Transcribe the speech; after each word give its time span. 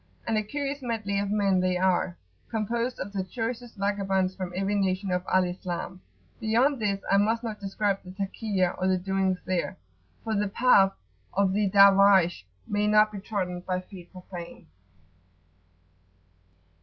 And 0.25 0.35
a 0.35 0.41
curious 0.41 0.81
medley 0.81 1.19
of 1.19 1.29
men 1.29 1.59
they 1.59 1.77
are, 1.77 2.17
composed 2.49 2.99
of 2.99 3.13
the 3.13 3.23
choicest 3.23 3.75
vagabonds 3.77 4.33
from 4.35 4.51
every 4.55 4.73
nation 4.73 5.11
of 5.11 5.23
Al 5.31 5.43
Islam. 5.43 6.01
Beyond 6.39 6.79
this 6.79 7.01
I 7.11 7.17
must 7.17 7.43
not 7.43 7.59
describe 7.59 7.99
the 8.03 8.09
Takiyah 8.09 8.79
or 8.81 8.87
the 8.87 8.97
doings 8.97 9.37
there, 9.45 9.77
for 10.23 10.33
the 10.33 10.47
"path" 10.49 10.93
of 11.33 11.53
the 11.53 11.69
Darwaysh 11.69 12.45
may 12.67 12.87
not 12.87 13.11
be 13.11 13.19
trodden 13.19 13.59
by 13.59 13.79
feet 13.79 14.11
profane. 14.11 14.65